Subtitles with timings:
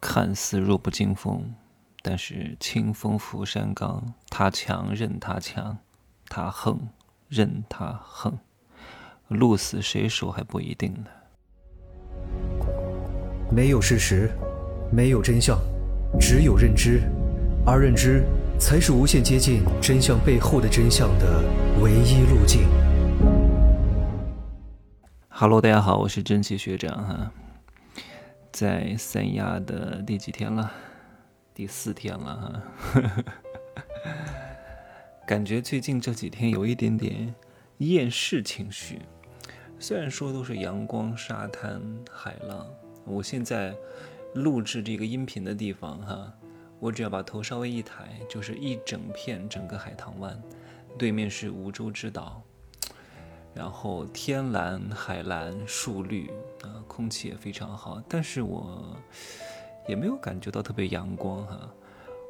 [0.00, 1.54] 看似弱不禁风，
[2.02, 4.14] 但是清风拂山岗。
[4.30, 5.76] 他强任他强，
[6.28, 6.88] 他横
[7.28, 8.38] 任他横，
[9.28, 11.10] 鹿死谁手还不一定呢。
[13.50, 14.30] 没有事实，
[14.90, 15.58] 没有真相，
[16.18, 17.02] 只有认知，
[17.66, 18.24] 而认知
[18.58, 21.44] 才是无限接近真相背后的真相的
[21.82, 22.66] 唯一路径。
[25.28, 27.32] Hello，大家好，我是真奇学长哈。
[28.52, 30.70] 在三亚的第几天了？
[31.54, 33.24] 第四天了哈，
[35.26, 37.34] 感觉最近这几天有一点点
[37.78, 39.00] 厌世情绪。
[39.78, 42.66] 虽然说都是阳光、沙滩、海浪，
[43.04, 43.74] 我现在
[44.34, 46.32] 录制这个音频的地方哈，
[46.78, 50.40] 我只要把头稍微一抬，就是一整片整个海棠湾，
[50.98, 52.42] 对面是梧州之岛。
[53.52, 56.30] 然后天蓝海蓝树绿
[56.62, 58.96] 啊，空气也非常好，但是我
[59.88, 61.68] 也没有感觉到特别阳光哈，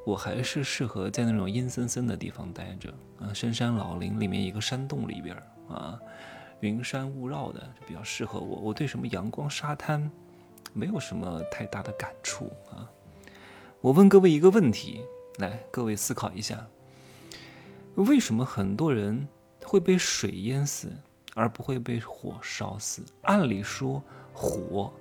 [0.07, 5.37] 我还是适合在那种阴森森的地方待着啊，深山老林里面一个山洞里边
[5.69, 6.01] 啊，
[6.61, 8.57] 云山雾绕的比较适合我。
[8.61, 10.11] 我对什么阳光沙滩
[10.73, 12.89] 没有什么太大的感触啊。
[13.83, 15.03] 我问各位一个问题，
[15.39, 16.67] 来，各位思考一下，
[17.95, 19.29] 为什么很多人
[19.65, 20.91] 会被水淹死？
[21.35, 23.03] 而不会被火烧死。
[23.23, 24.93] 按理说，火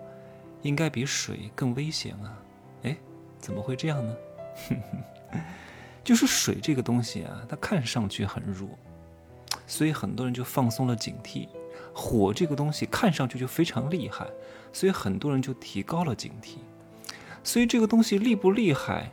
[0.61, 2.37] 应该比水更危险啊！
[2.83, 2.97] 哎，
[3.37, 4.15] 怎么会这样呢？
[6.03, 8.69] 就是水这个东西啊，它看上去很弱，
[9.67, 11.47] 所以很多人就放松了警惕；
[11.93, 14.25] 火这个东西看上去就非常厉害，
[14.73, 16.55] 所以很多人就提高了警惕。
[17.43, 19.11] 所以这个东西厉不厉害，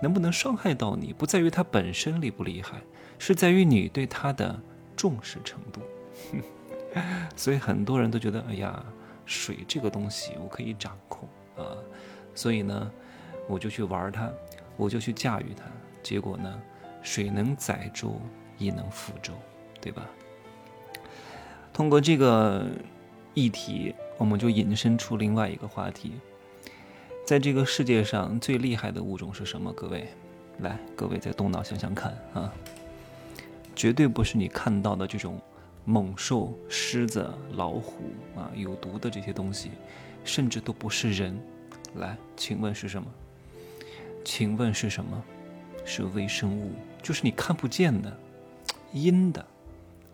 [0.00, 2.80] 能不能伤害到你，不在于它本身厉不厉害，
[3.18, 4.60] 是在于你对它的
[4.96, 5.80] 重视程度。
[7.36, 8.84] 所以很多人都觉得，哎呀，
[9.26, 11.76] 水这个东西我可以掌控啊，
[12.34, 12.90] 所以呢，
[13.46, 14.30] 我就去玩它，
[14.76, 15.64] 我就去驾驭它。
[16.02, 16.60] 结果呢，
[17.02, 18.20] 水能载舟，
[18.56, 19.32] 亦能覆舟，
[19.80, 20.06] 对吧？
[21.72, 22.66] 通过这个
[23.34, 26.12] 议题，我们就引申出另外一个话题：
[27.26, 29.72] 在这个世界上最厉害的物种是什么？
[29.72, 30.08] 各位，
[30.60, 32.52] 来，各位再动脑想想看啊，
[33.76, 35.40] 绝对不是你看到的这种。
[35.84, 39.70] 猛兽、狮子、老虎啊，有毒的这些东西，
[40.24, 41.38] 甚至都不是人。
[41.94, 43.08] 来，请问是什么？
[44.24, 45.22] 请问是什么？
[45.84, 46.72] 是微生物，
[47.02, 48.14] 就是你看不见的、
[48.92, 49.46] 阴的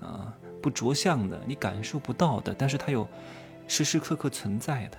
[0.00, 0.32] 啊，
[0.62, 3.08] 不着相的，你感受不到的，但是它有
[3.66, 4.98] 时时刻刻存在的。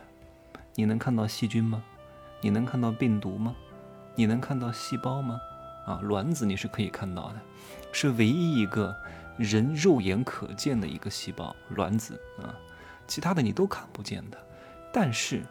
[0.74, 1.82] 你能看到细菌吗？
[2.42, 3.56] 你能看到病毒吗？
[4.16, 5.40] 你能看到细胞吗？
[5.86, 7.36] 啊，卵子你是可以看到的，
[7.94, 8.94] 是唯一一个。
[9.38, 12.56] 人肉眼可见的一个细胞卵子啊，
[13.08, 14.38] 其他的你都看不见的，
[14.94, 15.44] 但是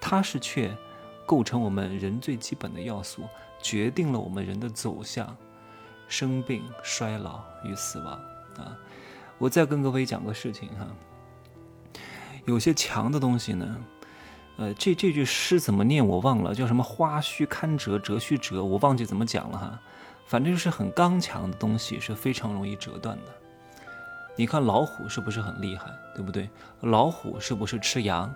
[0.00, 0.74] 它是却
[1.26, 3.28] 构成我们人最基本的要素，
[3.60, 5.36] 决定了我们人的走向、
[6.08, 8.12] 生病、衰老与死亡
[8.56, 8.76] 啊。
[9.38, 10.86] 我再跟各位讲个事情哈，
[12.46, 13.84] 有些强的东西呢，
[14.56, 19.80] 呃，这这句诗怎么念我忘了，叫什么“花须堪折折须折”，我忘记怎么讲了哈。
[20.26, 23.32] 反正就是很刚强的东西是非常容易折断的。
[24.36, 26.50] 你看老虎是不是很厉害，对不对？
[26.80, 28.34] 老虎是不是吃羊？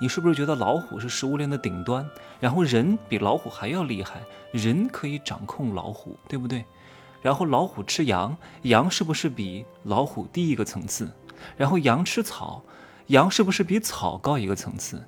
[0.00, 2.08] 你是不是觉得老虎是食物链的顶端？
[2.38, 4.20] 然后人比老虎还要厉害，
[4.52, 6.64] 人可以掌控老虎，对不对？
[7.22, 11.10] 然后老虎吃羊，羊是不是比老虎低一个层次？
[11.56, 12.62] 然后羊吃草，
[13.06, 15.02] 羊是不是比草高一个层次？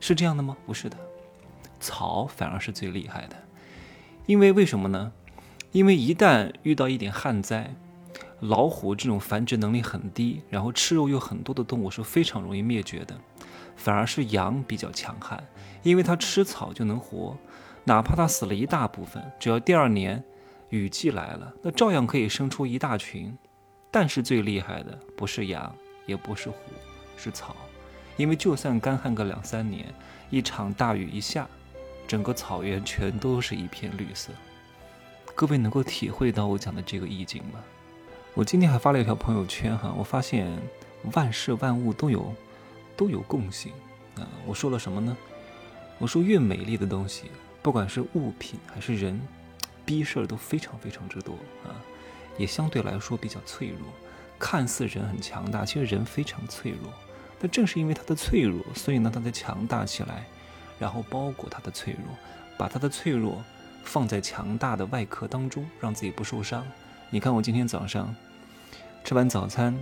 [0.00, 0.56] 是这样的吗？
[0.66, 0.96] 不是的，
[1.80, 3.36] 草反而是最厉害的，
[4.26, 5.12] 因为为什么呢？
[5.74, 7.74] 因为一旦遇到一点旱灾，
[8.38, 13.18] 老虎这种繁殖能力很低，然后吃肉又很多的动物是非常容易灭绝的，
[13.74, 15.42] 反而是羊比较强悍，
[15.82, 17.36] 因为它吃草就能活，
[17.82, 20.22] 哪怕它死了一大部分，只要第二年
[20.68, 23.36] 雨季来了，那照样可以生出一大群。
[23.90, 25.74] 但是最厉害的不是羊，
[26.06, 26.56] 也不是虎，
[27.16, 27.56] 是草，
[28.16, 29.92] 因为就算干旱个两三年，
[30.30, 31.48] 一场大雨一下，
[32.06, 34.30] 整个草原全都是一片绿色。
[35.34, 37.58] 各位能够体会到我讲的这个意境吗？
[38.34, 40.48] 我今天还发了一条朋友圈哈，我发现
[41.12, 42.32] 万事万物都有
[42.96, 43.72] 都有共性
[44.16, 44.28] 啊。
[44.46, 45.16] 我说了什么呢？
[45.98, 47.24] 我说越美丽的东西，
[47.62, 49.20] 不管是物品还是人，
[49.84, 51.34] 逼事儿都非常非常之多
[51.64, 51.74] 啊，
[52.38, 53.88] 也相对来说比较脆弱。
[54.38, 56.92] 看似人很强大，其实人非常脆弱。
[57.40, 60.26] 但正是因为它的脆弱，所以呢，它才强大起来，
[60.78, 62.16] 然后包裹它的脆弱，
[62.56, 63.42] 把它的脆弱。
[63.84, 66.66] 放在强大的外壳当中，让自己不受伤。
[67.10, 68.12] 你看，我今天早上
[69.04, 69.78] 吃完早餐，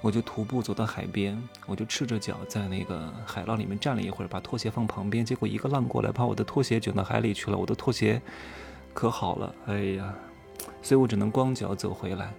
[0.00, 7.58] 我就徒步走到海边，我就赤着脚在那个海浪里面站了一会儿，把拖鞋放旁边，结果一个浪过来，把我的拖鞋卷到海里去了。
[7.58, 8.20] 我的拖鞋
[8.94, 10.14] 可好了，哎呀，
[10.80, 12.32] 所以我只能光脚走回来，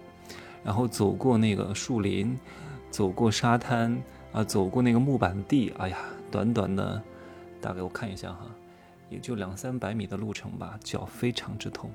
[0.64, 2.38] 然后走过那个树林，
[2.90, 4.00] 走过沙滩
[4.32, 5.98] 啊，走过那个木板地，哎呀，
[6.30, 7.02] 短短的，
[7.60, 8.46] 大概我看一下哈，
[9.08, 11.90] 也就两三百米的路程吧，脚非常之痛。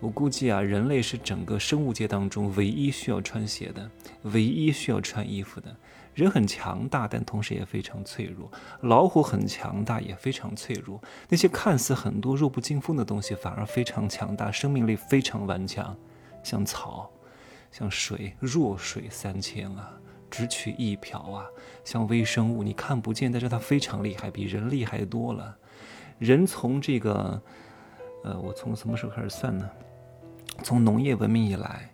[0.00, 3.90] 我估计啊，人类是整个生物界当中唯一需要穿鞋的，
[4.22, 5.74] 唯一需要穿衣服的。
[6.14, 8.50] 人很强大，但同时也非常脆弱。
[8.82, 11.00] 老虎很强大，也非常脆弱。
[11.28, 15.96] 那些看似很多弱不禁风的东西，反而非常强大，生命力非常顽强。
[16.44, 17.10] 像草，
[17.72, 19.92] 像水，弱水三千啊，
[20.30, 21.46] 只取一瓢啊。
[21.84, 25.56] 像微生物，你看不见，但是它非常厉害，比人厉害多了。
[26.18, 27.40] 人从这个，
[28.24, 29.68] 呃，我从什么时候开始算呢？
[30.64, 31.88] 从农业文明以来，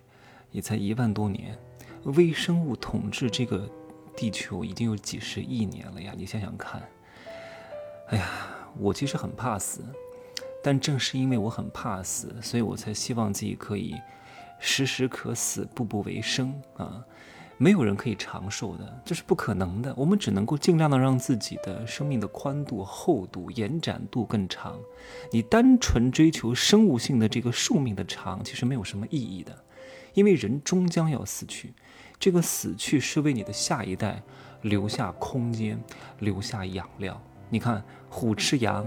[0.51, 1.55] 也才一万多年，
[2.03, 3.69] 微生物统治这个
[4.15, 6.11] 地球已经有几十亿年了呀！
[6.17, 6.81] 你想想看，
[8.07, 8.27] 哎呀，
[8.79, 9.83] 我其实很怕死，
[10.63, 13.93] 但正是因为我很怕死，所以我才希望自己可以
[14.59, 17.05] 时时可死，步步为生啊！
[17.57, 19.93] 没有人可以长寿的，这是不可能的。
[19.95, 24.77] 我们只能够尽量的让自己的生命的宽度、厚度、延展度更长。
[25.31, 29.57] 你单纯追求生物性的这个寿命的长，其实没有什么意义的，
[30.13, 31.73] 因为人终将要死去。
[32.19, 34.21] 这个死去是为你的下一代
[34.61, 35.81] 留下空间、
[36.19, 37.21] 留下养料。
[37.49, 38.85] 你看，虎吃羊，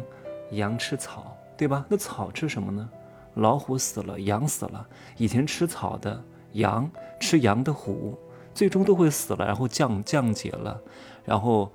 [0.50, 1.86] 羊吃草，对吧？
[1.88, 2.86] 那草吃什么呢？
[3.34, 4.86] 老虎死了，羊死了，
[5.16, 6.22] 以前吃草的
[6.52, 8.18] 羊吃羊的虎。
[8.58, 10.82] 最终都会死了，然后降降解了，
[11.24, 11.72] 然后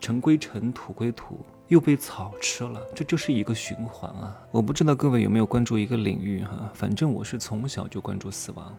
[0.00, 1.38] 尘归尘，土归土，
[1.68, 4.36] 又被草吃了，这就是一个循环啊！
[4.50, 8.76] 我不知道各位有没有关注一个领域哈，反正我是从小就关注死亡。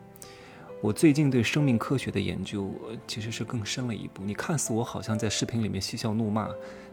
[0.82, 2.70] 我最近对生命科学的研究
[3.08, 4.22] 其实是更深了一步。
[4.26, 6.50] 你看似我好像在视频里面嬉笑怒骂，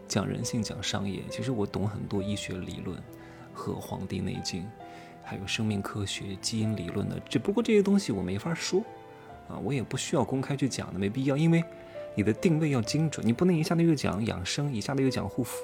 [0.07, 2.97] 讲人性，讲商业，其实我懂很多医学理论
[3.51, 4.61] 和《黄帝内经》，
[5.25, 8.81] 还有生命科学、基因理论的，只不过这些东西我没法说。
[9.47, 11.63] 啊，我也不需要公开去讲的，没必要，因为
[12.15, 15.57] 你的定位要精准，你不能一下子又讲养生，一下子又讲护肤，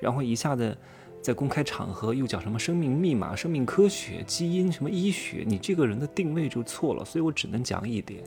[0.00, 0.76] 然后一下子
[1.20, 7.04] 在公开场合又讲什么生命密码、生命科学、基因什么医学，你这个人的定位就错了。
[7.04, 8.22] 所以我只能讲一点，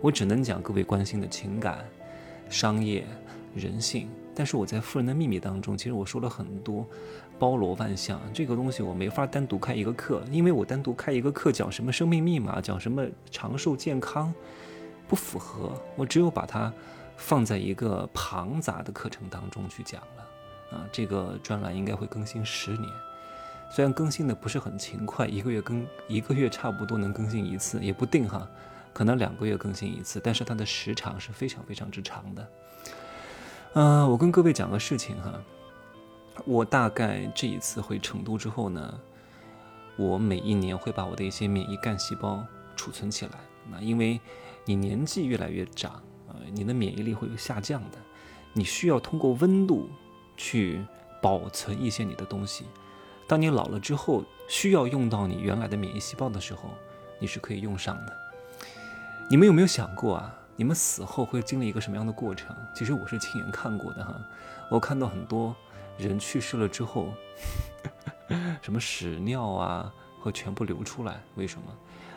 [0.00, 1.84] 我只能讲各位关心的情感、
[2.48, 3.04] 商业、
[3.54, 4.08] 人性。
[4.34, 6.86] 但是我在《富人的秘密》当中，其实我说了很多。
[7.38, 14.34] 包罗万象，这个东西我没法单独开一个课，因为我单独开一个课讲什么生命密码，讲什么长寿健康，
[15.06, 15.72] 不符合。
[15.96, 16.72] 我只有把它
[17.16, 20.76] 放在一个庞杂的课程当中去讲了。
[20.76, 22.90] 啊，这个专栏应该会更新十年，
[23.70, 28.46] 虽然更新的不是很勤快，一个月更一个月差不多能更新一次，也不定哈，
[28.92, 32.48] 可能两个月更新一次，但是它的时长是非常非常之长的。
[33.74, 35.32] 嗯，我跟各位讲个事情哈。
[36.44, 39.00] 我大概这一次回成都之后呢，
[39.96, 42.44] 我每一年会把我的一些免疫干细胞
[42.76, 43.32] 储存起来。
[43.70, 44.20] 那因为
[44.64, 45.92] 你年纪越来越长
[46.28, 47.98] 啊，你的免疫力会下降的，
[48.52, 49.88] 你需要通过温度
[50.36, 50.84] 去
[51.20, 52.64] 保存一些你的东西。
[53.26, 56.70] 当你老了之后，需要用到你原来的免疫细胞的时候，
[57.18, 58.16] 你是可以用上的。
[59.28, 60.34] 你们有没有想过啊？
[60.56, 62.56] 你们死后会经历一个什么样的过程？
[62.74, 64.14] 其实我是亲眼看过的哈，
[64.70, 65.54] 我看到很多。
[65.98, 67.12] 人去世了之后，
[68.62, 71.20] 什么屎尿啊会全部流出来？
[71.34, 71.66] 为什么？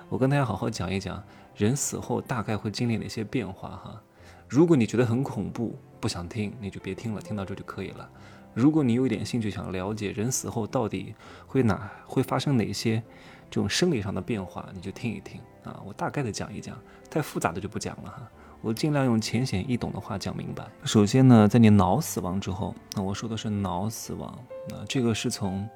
[0.07, 1.21] 我跟大家好好讲一讲，
[1.55, 4.01] 人死后大概会经历哪些变化哈。
[4.47, 8.07] 如果你觉得很恐怖，不想听，你就别听了，听到这就可以了。
[8.53, 11.15] 如果你有一点兴趣想了解人死后到底
[11.47, 13.01] 会哪会发生哪些
[13.49, 15.81] 这种生理上的变化，你就听一听啊。
[15.83, 16.77] 我大概的讲一讲，
[17.09, 18.31] 太复杂的就不讲了哈。
[18.61, 20.63] 我尽量用浅显易懂的话讲明白。
[20.85, 24.37] 首先呢，在你脑死亡之后，那我说的是脑死亡，
[24.69, 25.67] 那这个是从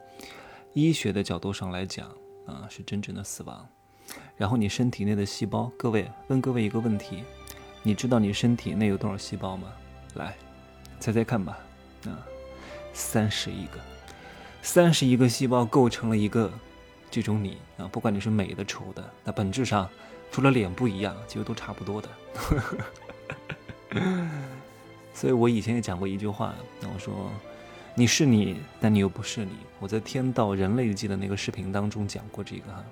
[0.74, 2.08] 医学的角度上来讲
[2.46, 3.68] 啊，是真正的死亡。
[4.38, 7.24] 然后你身体内的细胞，各位问各位一个问题，
[7.82, 9.68] 你知道你身体内有多少细胞吗？
[10.13, 10.36] 来，
[11.00, 11.58] 猜猜看吧。
[12.06, 12.22] 啊，
[12.94, 13.80] 三十亿个，
[14.62, 16.51] 三十亿个细胞构成了一个
[17.10, 19.89] 这种你啊，不管你是美的丑的，那本质上。
[20.32, 22.10] 除了脸不一样，其实都差不多的。
[22.36, 22.77] 呵呵
[24.00, 24.27] 呵
[25.13, 27.32] 所以我以前也讲过一句话，那我说
[27.96, 29.51] 你是你，但你又不是你。
[29.80, 32.84] 我在《天道人类记》的那个视频当中讲过这个哈。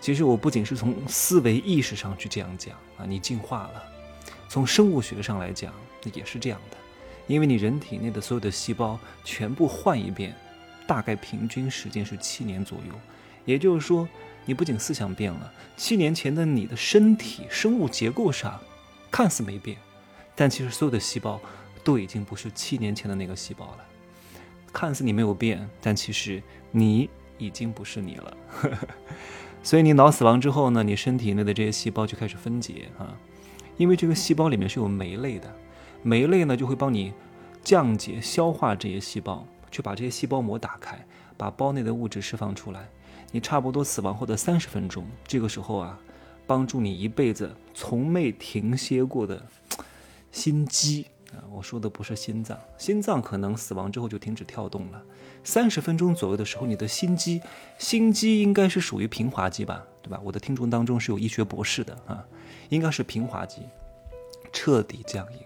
[0.00, 3.82] 其实我不仅是从思维意识上去这样讲啊，你进化了；
[4.48, 5.72] 从生物学上来讲，
[6.14, 6.76] 也是这样的。
[7.26, 10.32] 因为你人体内的所有的细胞全部换一遍，
[10.86, 12.94] 大概平均时间是七年左右，
[13.44, 14.08] 也就是说。
[14.48, 18.58] 你不仅思想变了，七年前的你的身体生物结构上
[19.10, 19.76] 看似没变，
[20.34, 21.38] 但其实所有的细胞
[21.84, 23.84] 都已经不是七年前的那个细胞了。
[24.72, 28.36] 看似你没有变，但其实你已经不是你了。
[29.62, 33.14] 所以你脑死亡之后呢，你身体内的这些细胞就开始分解啊，
[33.76, 35.54] 因为这个细胞里面是有酶类的，
[36.02, 37.12] 酶类呢就会帮你
[37.62, 41.04] 降解、消化这些细胞，去把这些细胞膜打开，
[41.36, 42.88] 把包内的物质释放出来。
[43.30, 45.98] 你差不多死亡后的三十分钟，这个时候啊，
[46.46, 49.42] 帮助你一辈子从没停歇过的
[50.32, 55.02] 心肌啊，我说的不是心脏，心脏可能死亡之后就停止跳动了。
[55.44, 57.40] 三十分钟左右的时候，你的心肌，
[57.78, 60.20] 心肌应该是属于平滑肌吧，对吧？
[60.24, 62.24] 我的听众当中是有医学博士的啊，
[62.70, 63.62] 应该是平滑肌，
[64.52, 65.38] 彻底降硬。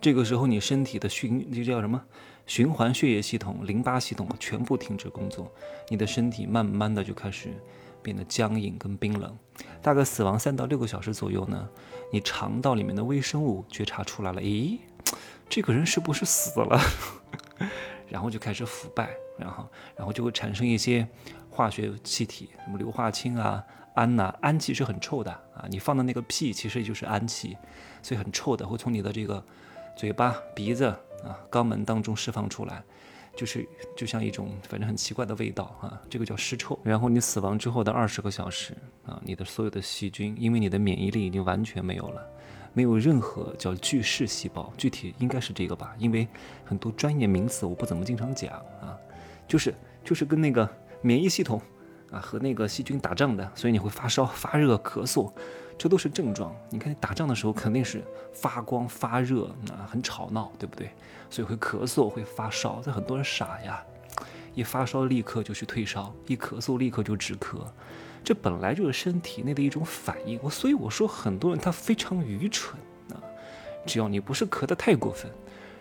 [0.00, 2.02] 这个时候，你身体的循，这叫什么？
[2.46, 5.52] 循环血液系统、淋巴系统全部停止工作，
[5.88, 7.48] 你的身体慢慢的就开始
[8.02, 9.36] 变得僵硬跟冰冷。
[9.82, 11.68] 大概死亡三到六个小时左右呢，
[12.12, 14.78] 你肠道里面的微生物觉察出来了，咦，
[15.48, 16.80] 这个人是不是死了？
[18.08, 21.06] 然后就开始腐败，然后然后就会产生一些
[21.50, 27.56] 化学气体，什么硫化氢啊、氨呐，氨气是很臭的啊，你放的那个屁其实就是氨气，
[28.02, 29.44] 所以很臭的，会从你的这个
[29.96, 30.94] 嘴巴、鼻子。
[31.24, 32.82] 啊，肛门当中释放出来，
[33.34, 36.78] 就是就像一种反正很奇怪的味道啊，这个叫尸臭。
[36.82, 42.26] 然后你死亡之后的二十个小时啊，你的所有的细菌，因为你的免疫力已经完全没有了，
[42.72, 46.26] 没有任何叫巨噬细胞，具体应该是这个吧，因为
[46.64, 48.96] 很多专业名词我不怎么经常讲啊，
[49.48, 50.68] 就是就是跟那个
[51.02, 51.60] 免疫系统
[52.10, 55.32] 啊和那个细菌打仗的，所以你会发烧、发热、咳嗽。
[55.78, 56.54] 这都是症状。
[56.70, 58.02] 你看，打仗的时候肯定是
[58.32, 60.90] 发光发热啊，很吵闹，对不对？
[61.28, 62.80] 所以会咳嗽，会发烧。
[62.84, 63.82] 这很多人傻呀，
[64.54, 67.58] 一发烧立刻就去退烧，一咳嗽立刻就止咳。
[68.24, 70.40] 这本来就是身体内的一种反应。
[70.42, 72.80] 我所以我说，很多人他非常愚蠢
[73.10, 73.20] 啊。
[73.84, 75.30] 只要你不是咳得太过分，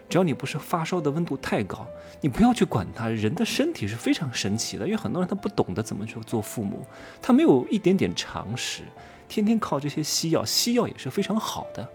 [0.07, 1.87] 只要你不是发烧的温度太高，
[2.21, 3.07] 你不要去管它。
[3.07, 6.85] 人的身体是非常神奇的，因为很多人他不懂得怎么去做父母，
[7.21, 8.83] 他没有一点点常识。
[9.27, 11.87] 天天靠这些西药，西药也是非常好的，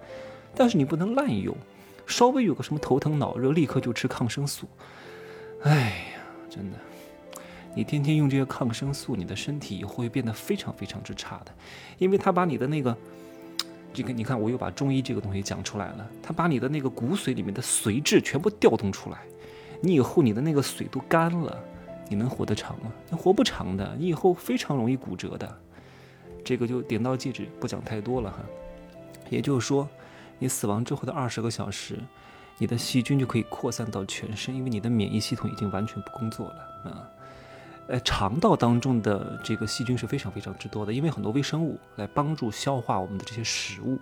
[0.55, 1.57] 但是你不能滥用。
[2.07, 4.67] 稍微有个什么头疼脑热，立刻就吃抗生素。
[5.63, 6.21] 哎呀，
[6.51, 6.77] 真的，
[7.73, 11.53] 你天天用这些抗生素，你的身体以后会变得非常非常之差的，
[11.99, 12.97] 因为他把你的那个，
[13.93, 19.19] 这个你看，我又把中医这个东西讲出来了，他把你的那个骨髓里面的髓质全部调动出来，
[19.81, 21.63] 你以后你的那个髓都干了，
[22.09, 22.91] 你能活得长吗？
[23.09, 25.61] 你活不长的，你以后非常容易骨折的。
[26.45, 28.39] 这个就点到即止，不讲太多了哈。
[29.29, 29.89] 也就是说，
[30.39, 31.99] 你死亡之后的二十个小时，
[32.59, 37.09] 你的细菌就可以扩散到全身，因为你的免疫系统已经完全不工作了啊。
[37.89, 43.99] 呃，肠道当中的这个细菌是非常非常之多的，因为很多微生物来帮助消化我们的这些食物。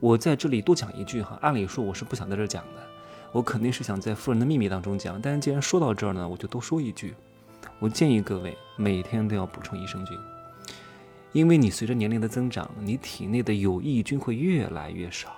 [0.00, 2.82] 我在这里多讲一句哈，按理说我是不想在这讲的，
[3.32, 7.14] 我肯定是想在《富人的秘密》当中讲，但是既然说到这儿呢，我就多说一句，
[7.80, 10.16] 我建议各位每天都要补充益生菌。
[11.32, 15.28] 因为你随着年龄的增长，你体内的有益菌会越来越少。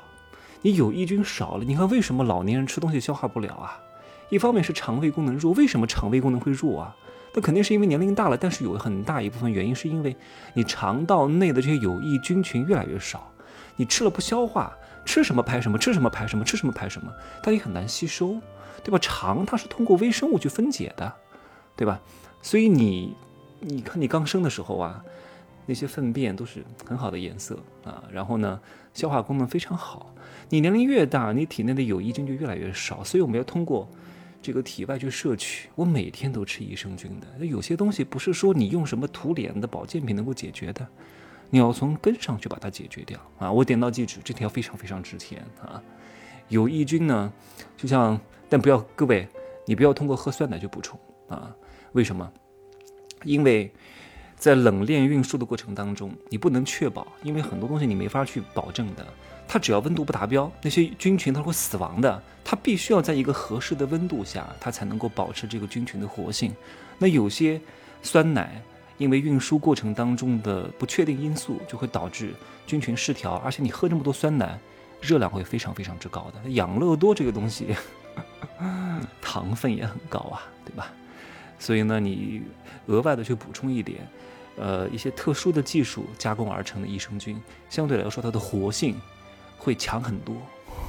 [0.63, 3.81] 你有益菌少了，你看为什么老年人吃东西消化不了啊？
[4.29, 6.97] 一方面是肠胃功能弱，为什么肠胃功能会弱啊？
[7.35, 8.37] 那肯定是因为年龄大了。
[8.37, 10.15] 但是有很大一部分原因是因为
[10.55, 13.33] 你肠道内的这些有益菌群越来越少，
[13.77, 14.73] 你吃了不消化，
[15.05, 17.11] 吃什么排什么，吃什么排什么，吃什么排什么，
[17.43, 18.37] 它也很难吸收，
[18.85, 18.99] 对吧？
[19.01, 21.13] 肠它是通过微生物去分解的，
[21.75, 21.99] 对吧？
[22.43, 23.17] 所以你，
[23.61, 25.03] 你看你刚生的时候啊。
[25.67, 28.61] 那些粪便都是很好的颜色啊，然后呢，
[28.93, 30.15] 消化功能非常好。
[30.49, 33.89] 你年龄越大，你体内的有益菌就越来越少，所以我们要通过
[34.43, 35.69] 这个体外去摄取。
[35.77, 37.47] 我每天都吃益生菌的。
[37.47, 40.85] 有些东西不是说你用什么涂脸的保健品能够解决的，
[41.51, 43.53] 你要从根上去把它解决掉啊！
[43.53, 45.81] 我点到即止，这条非常非常值钱啊。
[46.49, 47.33] 有益菌呢，
[47.77, 49.29] 就像但不要各位，
[49.67, 50.99] 你不要通过喝酸奶去补充
[51.29, 51.55] 啊？
[51.93, 52.29] 为什么？
[53.23, 53.73] 因为。
[54.41, 59.07] 在冷链运输的过程当中，你不能确保，因为很多东西你没法去保证的。
[59.47, 62.23] 它只要温度不达标，那些菌群它会死亡的。
[62.43, 66.55] 它必须要在一个合适的温度下，它才能够保持这个菌群的活性。
[66.97, 67.61] 那有些
[68.03, 68.63] 酸奶，
[68.97, 72.33] 因为运输过程当中的不确定因素，就会导致
[72.67, 73.35] 菌群失调。
[73.45, 74.59] 而且你喝这么多酸奶，
[75.03, 76.49] 热量会非常非常之高的。
[76.53, 77.77] 养乐多这个东西，
[79.21, 80.91] 糖分也很高啊，对吧？
[81.61, 82.43] 所以呢，你
[82.87, 84.01] 额外的去补充一点。
[84.57, 87.41] 呃，一些特殊的技术加工而成的益生菌，
[87.71, 89.01] 相对来说它的活性
[89.57, 90.37] 会强很多。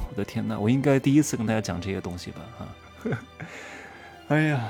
[0.09, 2.41] 我的天呐，我应该第一次跟大家讲这些东西吧？
[2.57, 3.17] 哈，
[4.27, 4.69] 哎呀，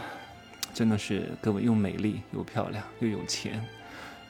[0.71, 3.65] 真的是各位又美丽又漂亮又有钱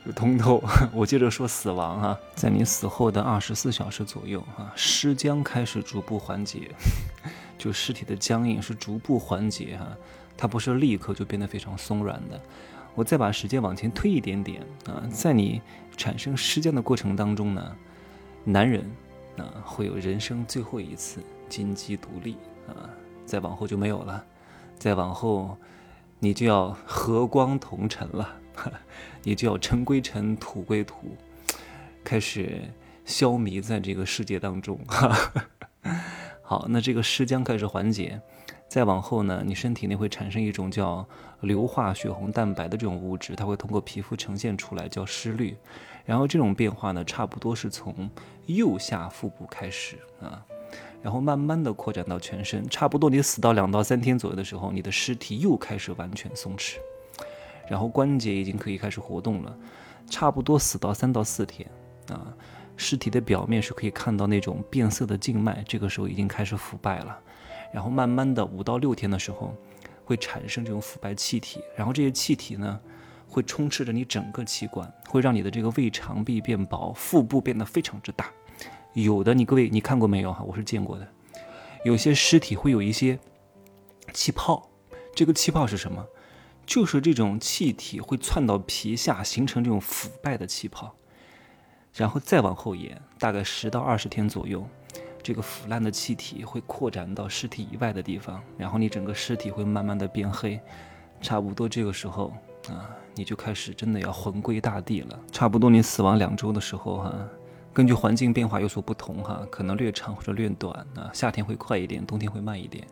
[0.06, 0.64] 又通透。
[0.94, 6.72] 我接着说死亡啊，在你死后的二十四小时左右啊，尸僵开始逐步缓解，
[7.58, 9.88] 就尸体的僵硬是逐步缓解哈，
[10.42, 12.42] 它不是立刻就变得非常松软的。
[12.96, 15.62] 我再把时间往前推一点点啊，在你
[15.96, 17.76] 产生尸僵的过程当中呢，
[18.44, 18.84] 男人
[19.38, 22.90] 啊会有人生最后一次金鸡独立啊，
[23.24, 24.26] 再往后就没有了，
[24.80, 25.56] 再往后
[26.18, 28.38] 你就要和光同尘了。
[29.22, 31.16] 你就要尘归尘，土归土，
[32.04, 32.60] 开始
[33.06, 34.80] 消弭在这个世界当中。
[36.42, 38.20] 好，那这个尸僵开始缓解，
[38.72, 41.06] 再往后呢，你身体内会产生一种叫
[41.42, 45.58] 硫化血红蛋白的这种物质，它会通过皮肤呈现出来，叫尸绿。
[46.06, 48.10] 然后这种变化呢，差不多是从
[48.46, 50.42] 右下腹部开始啊，
[51.02, 52.66] 然后慢慢的扩展到全身。
[52.70, 56.78] 差不多你死到两到三天左右的时候，你的尸体又开始完全松弛。
[57.68, 59.54] 然后关节已经可以开始活动了，
[60.10, 61.70] 差不多死到三到四天
[62.10, 62.34] 啊，
[62.78, 67.20] 尸体的表面是可以看到那种变色的静脉，这个时候已经开始腐败了。
[67.74, 69.56] 然后慢慢的五到六天的时候，
[70.04, 72.80] 会产生这种腐败气体，然后这些气体呢，
[73.28, 78.32] 会充斥着你整个器官，会让你的这个胃肠壁变薄，腹部变得非常之大。
[78.94, 80.44] 有的你各位你看过没有哈？
[80.44, 81.08] 我是见过的，
[81.86, 83.18] 有些尸体会有一些
[84.14, 84.70] 气泡，
[85.16, 86.06] 这个气泡是什么？
[86.66, 90.96] 就是这种气体会窜到皮下，形成这种腐败的气泡，
[91.94, 94.66] 然后再往后延，大概十到二十天左右，
[95.24, 100.60] 这个腐烂的气体会扩展到尸体以外的地方，然后你整个尸体会慢慢的变黑，
[101.22, 102.34] 差不多这个时候
[102.70, 105.20] 啊，你就开始真的要魂归大地了。
[105.32, 107.14] 差不多你死亡两周的时候哈，
[107.74, 112.86] 根据环境变化有所不同哈，可能略长或者略短啊，夏天会快一点，冬天会慢一点。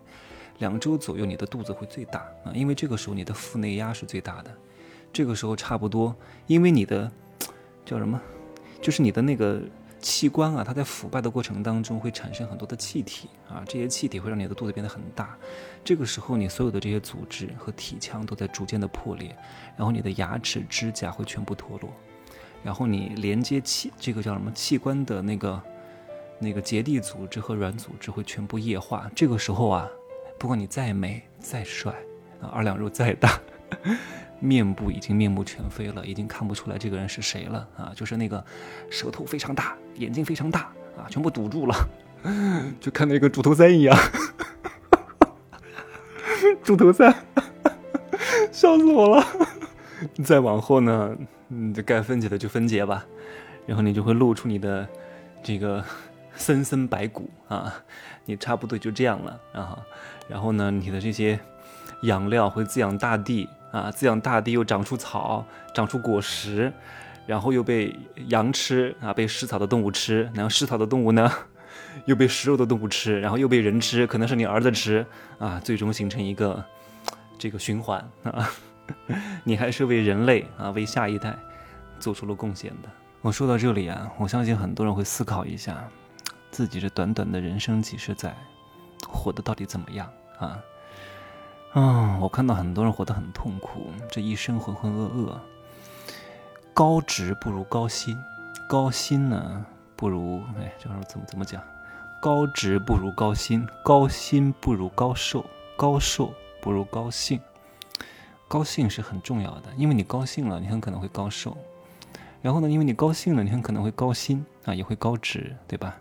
[0.60, 4.52] 两周左右，你的肚子会最大啊，因为这个时候你的腹内压是最大的。
[5.12, 6.16] 这个时候差不多，
[6.48, 7.10] 因为你的
[7.86, 8.22] 叫什么，
[8.82, 9.62] 就是你的那个
[10.00, 15.38] 器官啊，它在腐败的过程当中会产生很多的气体啊，这些气体会让你的肚子变得很大。
[15.84, 19.36] 这个时候，你所有的这些组织和体腔都在逐渐的破裂，
[19.78, 21.92] 然后你的牙齿、指甲会全部脱落，
[22.64, 25.62] 然后你连接器这个叫什么器官的那个
[26.40, 29.10] 那个结缔组织和软组织会全部液化。
[29.16, 29.88] 这个时候啊。
[30.38, 31.92] 不管你再美再帅
[32.42, 33.42] 啊，二两肉再大，
[34.40, 37.92] 面部已经面目全非了，已经看不出来这个人是谁了啊！
[37.96, 38.44] 就是那个
[38.90, 40.62] 舌头非常大，眼睛非常大
[40.98, 41.76] 啊，全部堵住了，
[42.80, 43.98] 就看那个猪头三一样。
[46.64, 47.14] 猪头三，
[48.52, 49.26] 笑死我了！
[50.24, 51.16] 再往后呢，
[51.50, 53.06] 嗯，该分解的就分解吧，
[53.66, 54.88] 然后你就会露出你的
[55.44, 55.84] 这个。
[56.36, 57.74] 森森白骨啊，
[58.24, 59.78] 你差不多就这样了啊。
[60.30, 61.38] 然后呢，你的这些
[62.04, 66.72] 养料会滋养大地啊，滋养大地又长出草，长出果实，
[67.26, 67.96] 然后又被
[68.28, 71.32] 羊吃啊，被食草的动物吃，然后食草的动物呢，
[72.06, 75.06] 又被食肉的动物吃，然后又被人吃，可能是你儿子吃
[75.38, 76.64] 啊，最终形成一个
[77.38, 78.50] 这个循环啊。
[79.44, 81.38] 你还是为人类啊，为下一代
[82.00, 82.90] 做出了贡献的。
[83.22, 85.88] 我说到这里啊，我相信很多人会思考一下。
[86.52, 88.36] 自己这短短的人生几十载，
[89.08, 90.58] 活得到底怎么样啊？
[91.74, 95.38] 啊，我看到很多人活得很痛苦，这一生浑浑噩噩。
[96.74, 98.18] 高职不如高薪，
[98.68, 101.62] 高薪呢不如哎，这说怎么怎么讲？
[102.20, 105.46] 高职不如高薪，高薪不如高寿，
[105.78, 107.40] 高寿不如高兴。
[108.48, 111.56] 高兴是很重要的，因为你高兴了，你很可能会高寿。
[112.42, 115.96] 然后呢，因为你高兴了，你很可能会高薪啊，也会高职，对吧？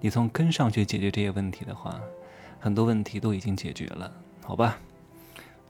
[0.00, 1.98] 你从根上去解决这些问题的话，
[2.60, 4.12] 很多问题都已经解决了，
[4.44, 4.78] 好吧？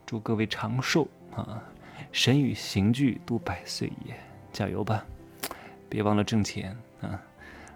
[0.09, 1.63] 祝各位长寿啊！
[2.13, 4.19] 神与刑具度百岁也，
[4.51, 5.05] 加油吧！
[5.87, 7.23] 别忘了挣钱啊！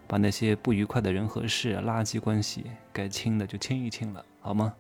[0.07, 4.75] 把那些不愉快的人和事、垃圾关系该清的就清一清了，好吗？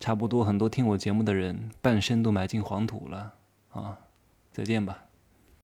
[0.00, 3.34] 差不多，很多听我节目的人半生都埋进黄土了
[3.72, 3.98] 啊！
[4.50, 5.04] 再见吧。